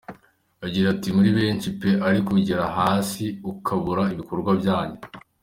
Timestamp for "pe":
1.79-1.89